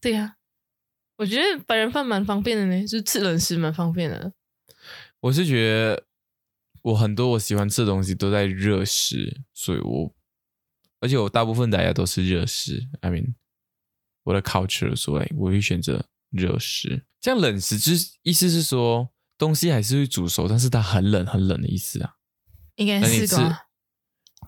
[0.00, 0.36] 对呀、
[1.16, 4.32] 我觉得白人饭蛮方便的呢，就是吃冷食蛮方便的。
[5.20, 6.04] 我是觉得
[6.82, 10.14] 我很多我喜欢吃的东西都在热食，所以我
[11.00, 12.88] 而且我大部分大家都是热食。
[13.00, 13.34] I mean，
[14.24, 17.04] 我的 culture 所以我会选择热食。
[17.20, 22.16] 这样冷食就是意思是说东西还是会煮熟，但是它很冷很冷的意思啊。
[22.76, 23.36] 应该是你吃？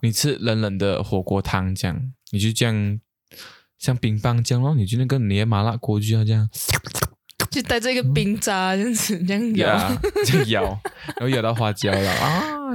[0.02, 3.00] 你吃冷冷的火锅汤，这样你就这样
[3.78, 6.50] 像冰棒这样咯，你就那个你的麻辣锅就要这样
[7.54, 9.68] 就带着一个冰渣这样子这样咬。
[9.68, 10.80] 呀，这样咬，
[11.16, 12.42] 然后咬到花椒了啊，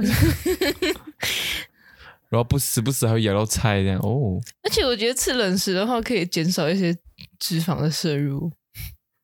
[2.30, 4.40] 然后不时不时还会咬到菜这样哦。
[4.62, 6.96] 而且我觉得吃冷食的话，可以减少一些
[7.38, 8.50] 脂肪的摄入。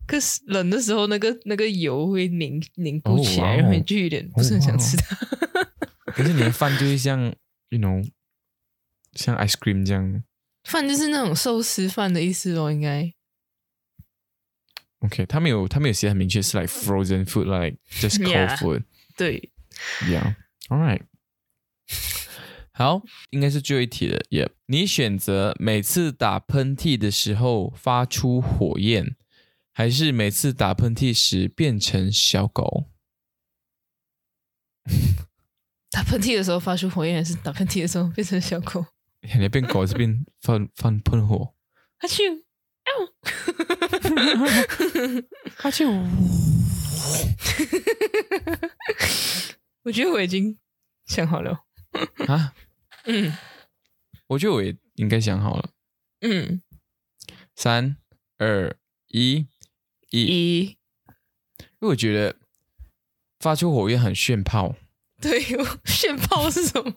[0.07, 5.17] 可是冷的时候，那个那个油会凝凝固起来，然后你就有点不是很想吃它。
[6.13, 7.19] 可是你的饭就是像
[7.71, 8.07] ，you know，
[9.15, 10.23] 像 ice cream 这样。
[10.65, 13.13] 饭就是那种寿司饭的意思咯，应该。
[15.07, 18.85] OK，他们有他们有写很明确是 like frozen food，like just cold Yeah food。
[19.17, 19.51] 对
[20.03, 21.03] ，Yeah，all right。
[22.73, 24.19] 好，应该是最后一题了。
[24.31, 29.17] Yep，你选择每次打喷嚏的时候发出火焰，
[29.73, 32.91] 还是每次打喷嚏时变成小狗？
[35.91, 38.85] 打喷嚏的时候发出火焰，还是打喷嚏的时候变成小狗？
[39.23, 41.55] 你要变狗还是变放放喷火？
[41.99, 42.43] 哈啾！
[45.59, 45.89] 它就
[49.83, 50.59] 我觉得我已经
[51.07, 51.65] 想好了。
[52.27, 52.53] 啊，
[53.05, 53.33] 嗯
[54.29, 55.71] 我觉得我也应该想好了。
[56.21, 56.61] 嗯，
[57.55, 57.97] 三
[58.39, 58.77] 二
[59.09, 59.47] 一
[60.11, 60.77] 一，因一
[61.81, 62.37] 为我觉得
[63.39, 64.75] 发出火焰很炫炮。
[65.21, 65.41] 对
[65.85, 66.93] 炫炮是什么？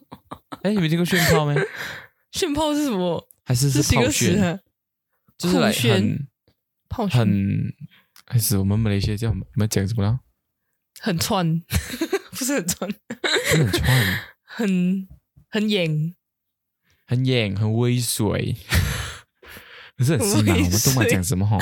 [0.64, 1.54] 哎，你没听过炫炮吗？
[2.32, 3.28] 炫炮是什么？
[3.46, 4.44] 还是是炮这几个词炫？
[4.44, 4.60] 啊？
[5.40, 6.28] 就是来很
[7.10, 7.74] 很，
[8.26, 10.20] 还是我们马来西亚叫我们讲什么呢？
[11.00, 11.62] 很串，
[12.32, 12.92] 不是很串，
[13.54, 15.08] 很串，很
[15.48, 16.14] 很演，
[17.08, 18.56] 很演，很猥琐，
[19.96, 20.54] 可是很洗脑。
[20.54, 21.58] 我们东马讲什么哈？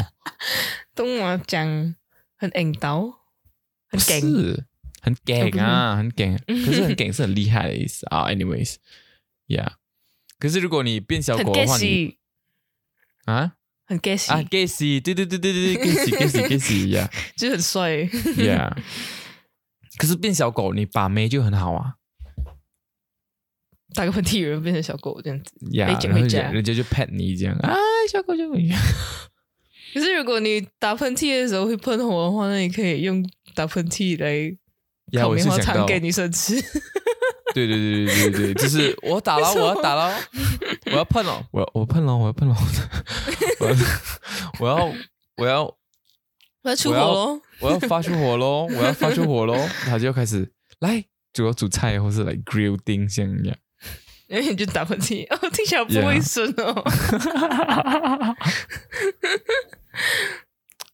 [0.95, 1.95] 东马讲
[2.35, 3.03] 很硬刀，
[3.89, 4.65] 很梗，是
[5.01, 6.35] 很梗啊，很梗。
[6.47, 8.25] 可是很梗是很厉害的意思啊。
[8.25, 9.73] Anyways，yeah。
[10.39, 12.17] 可是如果你变小狗的话，你
[13.25, 13.56] 啊，
[13.87, 17.91] 很 gassy 啊，gassy，对对对对对， gassy，gassy，gassy 呀，就很帅
[18.35, 18.71] ，yeah。
[19.97, 21.93] 可是变小狗，你把妹就很好啊。
[23.95, 27.73] 打个喷嚏，有人变成小狗这样子，呀，然后人家就 pet 你这样 啊，
[28.11, 28.55] 小狗小狗。
[29.93, 34.55] 可是如果你打喷嚏的时候会喷火的话，那你可以用打喷嚏来
[35.19, 36.61] 烤棉花糖给女生吃。
[37.65, 40.15] 对对对对对对，就是我打了，我要打了，
[40.85, 42.55] 我要碰了，我我碰了，我要碰了，
[43.59, 43.73] 我要
[44.59, 44.85] 我要
[45.37, 45.63] 我要
[46.61, 49.55] 我要出火喽，我要发出火喽，我要发出火喽，
[49.85, 50.51] 他就开始
[50.81, 51.03] 来
[51.33, 53.57] 主要煮菜或是来 grill 丁这样。
[54.27, 56.73] 然后你就打喷嚏，哦，听起来不卫生哦。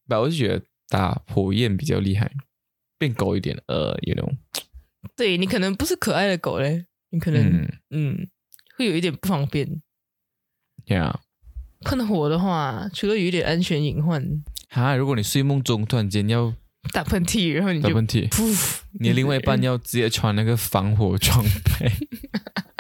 [0.08, 2.32] 不，我是觉得打火焰比较厉害，
[2.98, 4.32] 变高一点，呃，you know。
[5.16, 8.28] 对你可能不是可爱的狗嘞，你可能嗯。
[8.76, 9.84] 会有一点不方便。
[10.88, 11.14] Yeah，
[11.82, 16.56] 喷火的话，除了有一点安全隐患，哈，如果你睡梦中突然间要
[16.92, 21.92] 打喷嚏，然后你就打喷嚏，噗，你另外一半要直接穿那个防火装备。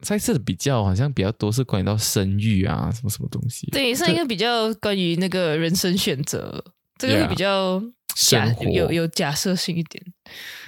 [0.00, 6.64] 上一次的比较好像比较多是关于到生育啊什么什么东西，对，上一个比较关于那个人生选择。
[6.96, 7.82] 这个比较
[8.14, 10.04] 假，有有假设性一点。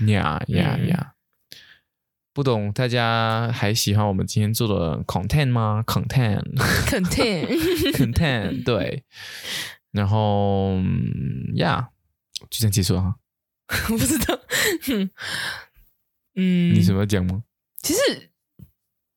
[0.09, 1.15] 呀呀呀！
[2.37, 9.03] 不懂大家还喜欢我们今天做的 content 吗？content，content，content， 对。
[9.91, 10.75] 然后
[11.55, 11.89] 呀，
[12.51, 13.15] 就这样结束了。
[13.91, 14.39] 我不知道。
[16.35, 17.43] 嗯，你什么讲吗？
[17.81, 18.29] 其实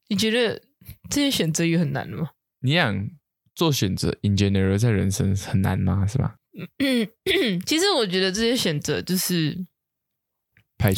[0.08, 0.62] 你觉得
[1.10, 2.30] 这些选择有很难吗？
[2.62, 3.10] 你想
[3.54, 6.08] 做选择，in general，在人生很难吗？
[6.08, 6.38] 是吧？
[6.78, 9.66] 嗯，其实我觉得这些选择就是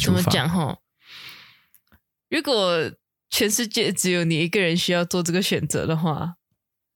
[0.04, 0.78] 怎么讲哈？
[2.32, 2.90] 如果
[3.28, 6.36] 全世界只有你一个人需要做这个选择的话，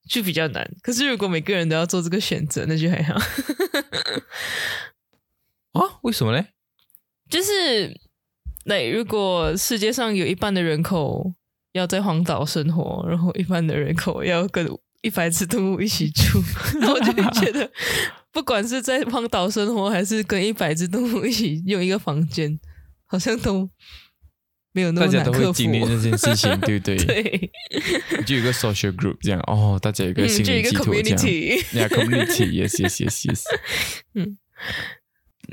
[0.08, 0.66] 就比较难。
[0.82, 3.14] 可是如果每个人都要做这个选择，那就还好。
[5.78, 5.98] 啊？
[6.00, 6.42] 为什么呢？
[7.28, 8.00] 就是，
[8.64, 11.34] 那如果世界上有一半的人口
[11.72, 14.66] 要在荒岛生活，然后一半的人口要跟
[15.02, 16.42] 一百只动物一起住，
[16.80, 17.70] 那我就觉得。
[18.32, 22.58] 不管是在荒岛生活，还是跟一百只动物一起用一个房间，
[23.04, 23.68] 好像都
[24.76, 25.32] 没有那么难克服。
[25.32, 26.96] 大家都会经历这件事情， 对不对？
[26.98, 27.50] 对，
[28.26, 31.18] 就有个 social group 这样哦，大家有个心灵寄托这样。
[31.18, 33.42] Yeah, community, yes, yes, yes, yes。
[34.12, 34.36] 嗯，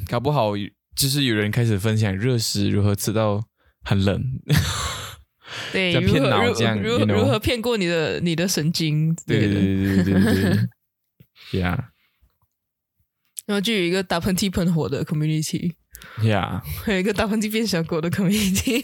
[0.09, 0.51] 搞不好
[0.93, 3.41] 就是有人开始分享热食如何吃到
[3.86, 4.21] 很冷，
[5.71, 9.15] 对， 骗脑这样，如如何骗过你的你的神经？
[9.26, 11.86] 对对对对对对，Yeah。
[13.45, 15.74] 然后就有一个打喷嚏喷火的 community，Yeah，
[16.84, 18.84] 还有一个打喷嚏变小狗的 community，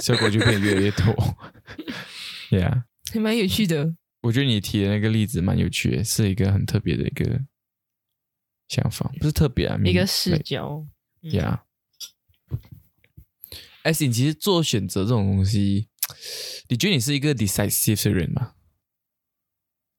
[0.00, 1.04] 小狗就变越来越多，
[2.50, 3.94] Yeah，还蛮有趣的。
[4.20, 7.40] 我觉得你提的那个例子蛮有趣的，是一个很特别的一个
[8.68, 10.86] 想法，不是特别啊，一个视角
[11.22, 11.60] ，Yeah。
[13.82, 15.88] 哎，你其实做选择这种东西，
[16.68, 18.54] 你觉得你是一个 decisive 的人吗？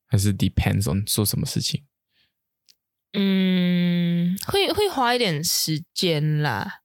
[0.07, 1.83] 还是 depends on 做什么事情？
[3.15, 3.72] 嗯，
[4.47, 6.81] 会会花一点时间啦。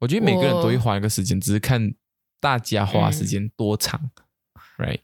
[0.00, 1.94] 我觉得每个人都会花一个时间，只是看
[2.40, 4.10] 大家花时间多长
[4.76, 5.00] ，right？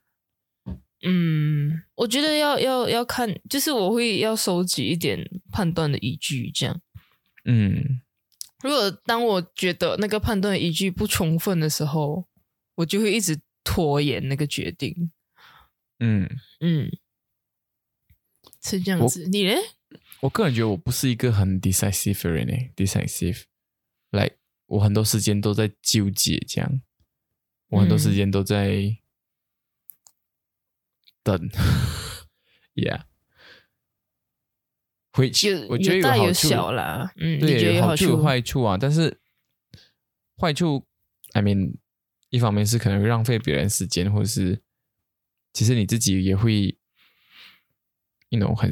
[1.03, 6.81] 嗯，我觉得要要要看，就是我会要收集一点判断的依据，这样。
[7.45, 8.01] 嗯，
[8.63, 12.27] 如果当我觉得那个判断依据不充分的时候，
[12.77, 15.11] 我就会一直拖延那个决定。
[15.99, 16.29] 嗯
[16.61, 16.91] 嗯，
[18.63, 19.29] 是这样子。
[19.29, 19.55] 你呢？
[20.20, 24.36] 我个人觉得我不是一个很 decisive 的人诶，decisive，like
[24.66, 26.80] 我很多时间都在纠结，这样，
[27.68, 28.97] 我很多时间都在
[31.22, 31.49] 等
[32.74, 33.03] ，yeah，
[35.12, 39.20] 回去，我觉得有好处啦，嗯，对，有好处有坏处啊，但是
[40.38, 40.86] 坏处
[41.32, 41.74] ，I mean，
[42.30, 44.62] 一方面是可能会浪费别人时间，或者是
[45.53, 46.78] 其实你自己也会
[48.30, 48.70] ，you know，很。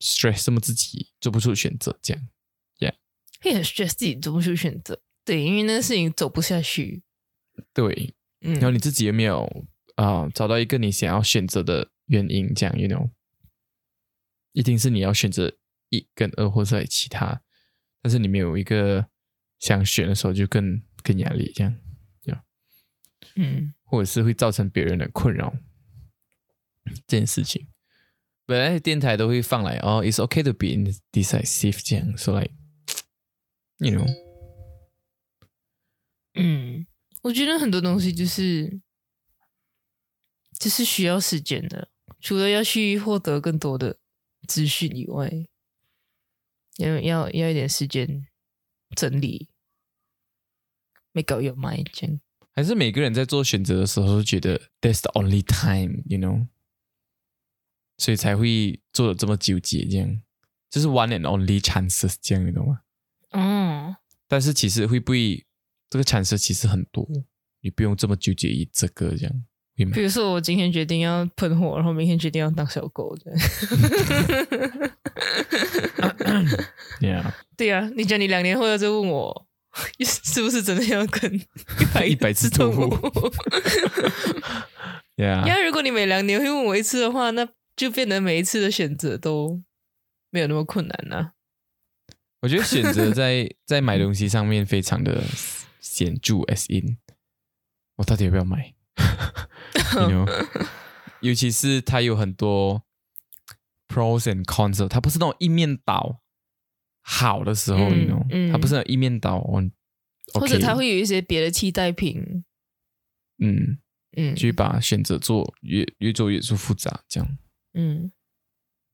[0.00, 2.28] stress，什么自己做不出选择，这样
[2.78, 2.94] ，yeah，
[3.40, 5.02] 会很 stress 自己做不出选择。
[5.24, 7.02] 对，因为那个事情走不下去。
[7.72, 12.54] 对，嗯然后你自己有没有啊、找到一个你想要选择的原因？
[12.54, 13.10] 这样，you know，
[14.52, 15.56] 一定是你要选择
[15.88, 17.42] 一跟二或者其他，
[18.00, 19.08] 但是你没有一个
[19.58, 21.76] 想选的时候，就更更压力这样，
[23.34, 25.54] 嗯或者是会造成别人的困扰
[27.06, 27.68] 这件事情。
[28.48, 32.48] 本来电台都会放来哦，it's okay to be indecisive 这样说来
[33.76, 34.06] ，you know，
[36.32, 36.86] 嗯，
[37.24, 38.80] 我觉得很多东西就是
[40.58, 41.90] 就是需要时间的，
[42.20, 43.98] 除了要去获得更多的
[44.46, 45.30] 资讯以外，
[46.78, 48.26] 要要要一点时间
[48.96, 49.50] 整理
[51.12, 52.18] ，make up your mind 这样。
[52.54, 56.46] 还是每个人在做选择的时候都觉得 that's the only time，you know，
[57.98, 60.22] 所以才会做的这么纠结，这样
[60.70, 62.80] 就是 one and only chances，这样你懂吗？
[63.32, 63.94] 嗯，
[64.26, 65.44] 但是其实会不会
[65.90, 67.06] 这个 chances 其实很多，
[67.60, 69.44] 你不用这么纠结于这个这样，
[69.76, 70.00] 比？
[70.00, 73.38] 如说我今天决定要喷火，然后明天决定要当小狗，这样。
[77.00, 79.46] Yeah，对呀、啊，你讲你两年后要再问我，
[80.04, 81.46] 是不是真的要跟一
[82.10, 82.92] 一百只动物物
[85.16, 89.62] ？yeah，呀，如果你每两年会问我一次的话，那就变得每一次的选择都
[90.30, 91.32] 没有那么困难了、
[92.40, 95.22] 我觉得选择 在在买东西上面非常的
[95.80, 96.98] 显著，as in，
[97.96, 98.74] 我到底要不要买
[99.94, 100.66] ？you know，
[101.22, 102.82] 尤其是它有很多
[103.86, 106.20] pros and cons，它不是那种一面倒
[107.00, 109.62] 好的时候嗯，you know，、嗯它不是那种一面倒，哦
[110.34, 112.44] 或者它会有一些别的替代品。
[113.38, 113.78] 嗯，
[114.16, 117.38] 嗯去把选择做越越做越做复杂，这样。
[117.74, 118.10] 嗯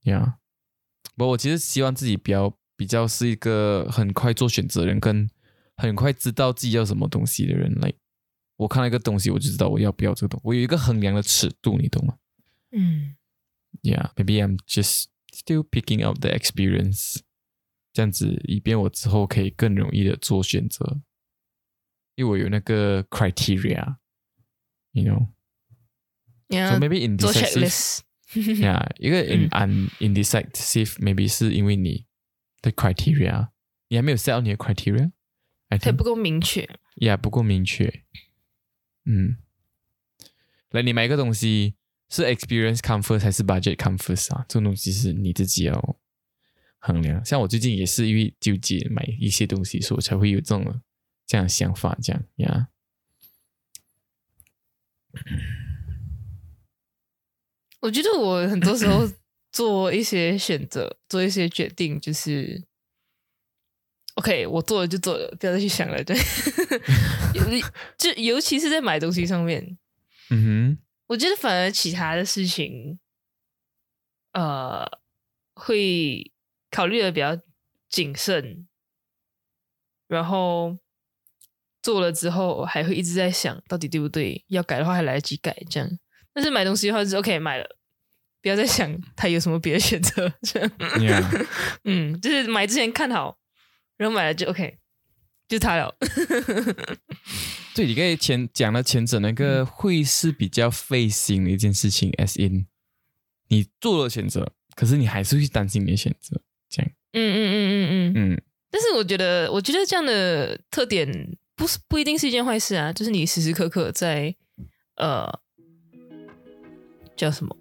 [0.02, 0.38] 呀，
[1.16, 5.30] 不，我其实希望自己比较比较是一个很快做选择的人，跟
[5.76, 7.72] 很快知道自己要什么东西的人。
[7.80, 7.92] 来，
[8.56, 12.18] 我看到一个东西，我就知道我要不要这个东西，我有一个衡量的尺度，你懂吗
[12.72, 13.16] 嗯
[13.82, 17.20] ？Yeah，maybe I'm just still picking up the experience，
[17.92, 21.00] 这样子，以便我之后可以更容易的做选择，
[22.16, 25.04] 因为我有那个 criteria，you
[26.48, 27.46] know，yeah，so，maybe 嗯做 indecisive。
[27.46, 28.00] checklist。
[28.32, 32.06] yeah，一个 in un indecisive maybe 是因为你
[32.62, 33.48] 的 criteria，
[33.88, 36.68] 你还没有 set out 你的 criteria，I 它不够明确。
[36.96, 38.04] yeah 不够明确。
[39.04, 39.36] 嗯，
[40.70, 41.76] 来，你买一个东西
[42.08, 44.46] 是 experience come first 还是 budget come first 啊？
[44.48, 45.98] 这种东西是你自己要
[46.78, 47.22] 衡量。
[47.24, 50.80] 像我最近也是因为纠结买一些东西，所以我才会有这种
[51.26, 52.68] 这样的想法，这样呀。
[57.84, 59.06] 我觉得我很多时候
[59.52, 62.64] 做一些选择，做一些决定，就是
[64.14, 66.02] ，OK，我做了就做了，不要再去想了。
[66.02, 66.16] 对，
[67.36, 67.44] 尤
[67.98, 69.76] 就尤其是在买东西上面，
[70.30, 70.78] 嗯
[71.08, 72.98] 我觉得反而其他的事情，
[74.32, 74.86] 呃，
[75.54, 76.32] 会
[76.70, 77.38] 考虑的比较
[77.90, 78.66] 谨慎，
[80.08, 80.78] 然后
[81.82, 85.98] 做了之后还会一直在想到底对不对，要改的话还来得及改这样。
[86.34, 87.76] 但是买东西的话就是 OK 买了，
[88.42, 90.68] 不要再想他有什么别的选择这样。
[90.78, 91.46] ，Yeah，
[91.84, 93.38] 嗯，就是买之前看好，
[93.96, 94.78] 然后买了就 OK，
[95.48, 95.94] 就他了。
[97.74, 102.66] 对，你刚才前讲了前者那个会是比较费心的一件事情，as in
[103.48, 108.12] 你做了选择，可是你还是会担心你的选择，这样，嗯嗯嗯嗯嗯。
[108.32, 114.34] 嗯但是我觉得，我觉得这样的特点不是不一定是一件坏事啊，就是你时时刻刻在
[114.96, 115.28] 呃
[117.16, 117.56] 叫什么，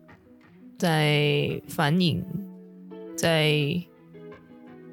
[0.78, 2.24] 在反省，
[3.18, 3.51] 在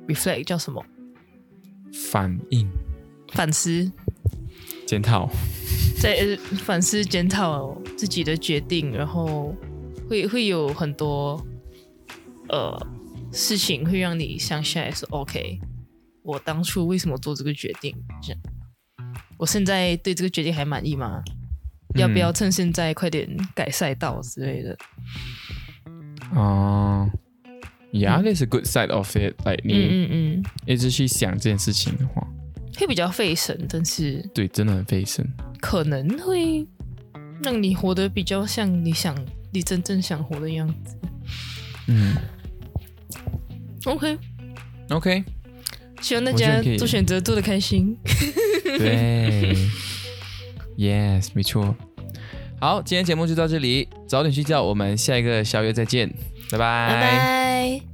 [0.07, 0.85] reflect 叫什么？
[1.93, 2.71] 反应。
[3.33, 3.89] 反思，
[4.85, 5.31] 检讨，
[6.01, 9.55] 在呃反思检讨自己的决定，然后
[10.09, 11.41] 会会有很多
[12.49, 12.77] 呃
[13.31, 15.61] 事情会让你想起来说，OK，
[16.25, 17.95] 我当初为什么做这个决定？
[18.21, 18.43] 这样，
[19.39, 21.23] 我现在对这个决定还满意吗？
[21.95, 24.77] 要不要趁现在快点改赛道之类的？
[26.35, 27.11] 哦、
[27.91, 32.27] y e a h that's a good side of it，like 嗯你嗯嗯，一直去想这件事情的话，
[32.79, 35.27] 会比较费神，但是对，真的很费神。
[35.61, 36.67] 可能会
[37.43, 39.15] 让你活得比较像你想、
[39.53, 40.97] 你真正想活的样子。
[41.89, 42.15] 嗯
[43.87, 45.25] OK，，OK，
[46.01, 47.97] 希望大家做选择做的开心。
[48.79, 49.57] 对
[50.81, 51.77] ，yes，没错。
[52.59, 56.09] 好，今天节目就到这里，早点睡觉，我们下一个宵夜再见，
[56.51, 57.90] 拜拜拜。